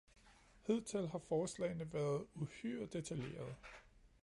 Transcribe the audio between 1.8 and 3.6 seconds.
været uhyre detaljerede.